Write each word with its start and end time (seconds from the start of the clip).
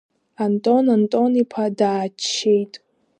Антон 0.45 0.83
Антон-иԥа 0.95 1.65
дааччеит. 1.77 2.73